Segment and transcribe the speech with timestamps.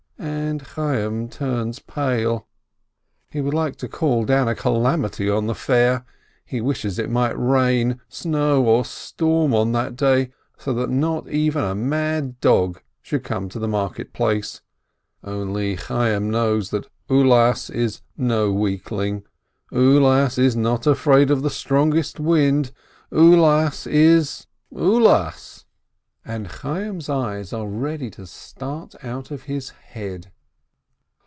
[0.23, 2.47] And Chayyim turns pale.
[3.31, 6.05] He would like to call down a calamity on the fair,
[6.45, 11.63] he wishes it might rain, snow, or storm on that day, so that not even
[11.63, 14.61] a mad dog should come to the market place;
[15.23, 19.23] only Chayyim knows that Ulas is no weakling,
[19.73, 22.71] Ulas is not afraid of the strongest wind—
[23.11, 25.57] Ulas is Ulas!
[26.23, 30.31] 390 KAISIN And Chayyim's eyes are ready to start out of his head.